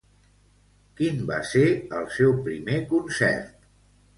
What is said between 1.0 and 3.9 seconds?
Quin va ser el seu primer concert?